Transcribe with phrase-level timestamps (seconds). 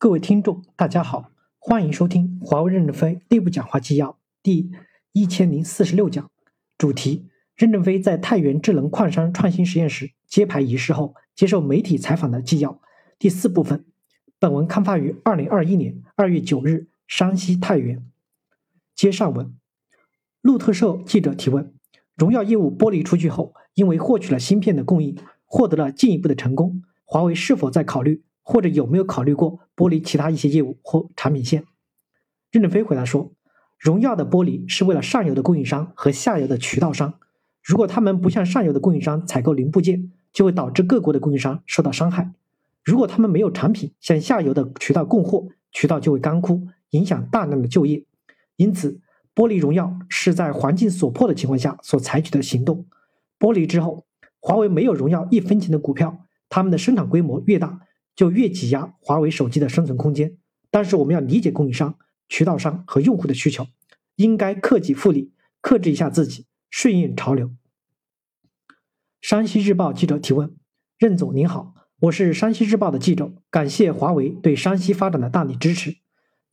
[0.00, 4.70] 各位听众，大家好，欢迎收听华为任正非内部讲话纪要第
[5.10, 6.30] 一千零四十六讲，
[6.78, 12.80] 主题：任正非在太原智能矿山创新实验室揭牌仪式后接受媒体采访的纪要。
[13.18, 13.86] 第四部分，
[14.38, 18.00] 本文刊发于二零二一年二月九日，山西太原。
[18.94, 19.52] 接上文，
[20.40, 21.74] 路透社记者提问：
[22.14, 28.22] 荣耀业务剥离出去后，因为获取了芯片的供应，获得了进一步的成功，华为是否在考虑？
[28.50, 31.64] 或者有没有考虑过剥离其他一些业务或产品线？
[32.50, 33.30] 任正非回答说
[33.78, 37.12] ：“荣耀的剥离是为了上游的供应商和下游的渠道商。
[37.62, 42.32] 如果他们不向上游的供应商采购零部件，就会导致各国的供应商受到伤害。
[42.82, 48.06] 如果他们没有产品向下游的渠道供货，渠道就会干枯，影响大量的就业。
[48.56, 49.02] 因此，
[49.34, 52.86] 剥离荣耀是在环境所迫的情况下所采取的行动。
[53.38, 54.06] 剥离之后，
[54.40, 57.80] 华为没有荣耀一分钱的股票，他们的生产规模越大。”
[58.18, 60.36] 就越挤压华为手机的生存空间。
[60.72, 61.96] 但是我们要理解供应商、
[62.28, 63.68] 渠道商和用户的需求，
[64.16, 67.52] 应该克己复礼，克制一下自己，顺应潮流。
[69.20, 70.56] 山西日报记者提问：
[70.98, 75.98] 任总您好，我是山西日报的记者，感谢华为对山西发展的大力支持。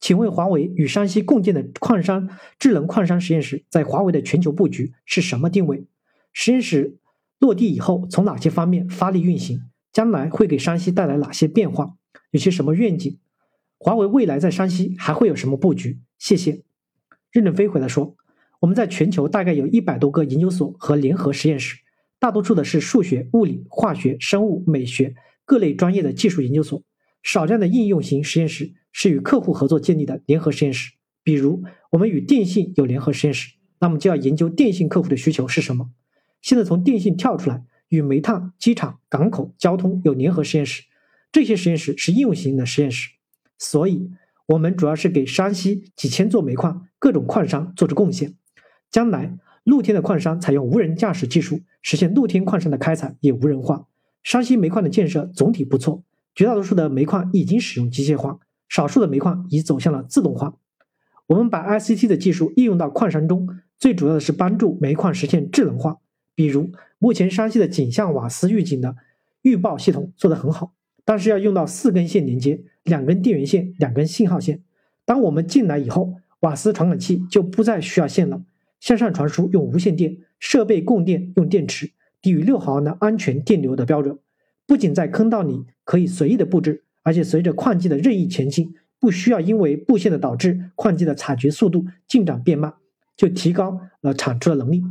[0.00, 2.28] 请问华为与山西共建的矿山
[2.58, 5.86] 智能矿山实验室在华为的全球布局是什么定位？
[6.34, 6.98] 实验室
[7.38, 9.62] 落地以后，从哪些方面发力运行？
[9.94, 11.94] 将来会给山西带来哪些变化？
[12.32, 13.16] 有些什么愿景？
[13.78, 16.00] 华为未来在山西还会有什么布局？
[16.18, 16.64] 谢谢。
[17.30, 18.16] 任正非回答说
[18.58, 21.76] ：“我们在全球大概有一百多个研究所和联合实验室，
[22.18, 26.82] 大多数的是数学、物理、化学、生物、美学各类专业的技术研究所，
[27.22, 30.94] 少量的应用型实验室是与客户合作建立的联合实验室。
[31.22, 35.90] 比如，我们与电信有联合实验室，那么就要研究电信客户的需求是什么。
[36.42, 40.84] 现在从电信跳出来。”与煤炭、机场、港口、交通有联合实验室，
[41.30, 43.10] 这些实验室是应用型的实验室，
[43.58, 44.10] 所以
[44.46, 48.34] 我们主要是给山西几千座煤矿各种矿山做出贡献。
[48.90, 53.86] 将来露天的矿山采用无人驾驶技术，实现露天矿山的开采也无人化。
[54.22, 60.56] 山西煤矿的建设总体不错，绝大多数的煤矿已经使用机械化，少数的煤矿已走向了自动化。
[61.26, 65.98] 我们把 ICT 的技术应用到矿山中，最主要的是帮助煤矿实现智能化。
[66.34, 68.96] 比如，目前山西的井下瓦斯预警的
[69.42, 70.72] 预报系统做得很好，
[71.04, 74.62] 但是要用到四根线连接，两根电源线，两根信号线。
[75.04, 78.42] 当我们进来以后，瓦斯传感器就不再需要线了，
[78.80, 84.18] 向上传输用无线电，设备供电用电池，低于六毫安的安全电流的标准。
[84.66, 92.72] 不仅在坑道里可以随意的布置，而且随着矿机的任意前进，不需要因为布线的导致矿机的采掘速度进展变慢，
[93.14, 94.82] 就提高了产出的能力。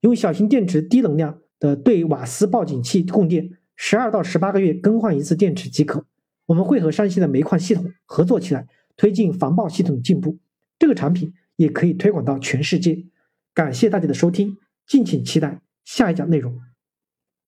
[0.00, 6.06] 用小型电池低能量的对瓦斯报警器供电，十二到十八个月更换一次电池即可。
[6.46, 10.38] 我们会和山西的煤矿系统合作起来，推进防爆系统的进步。
[10.78, 13.06] 这个产品也可以推广到全世界。
[13.52, 16.60] 感谢大家的收听，敬请期待下一讲内容。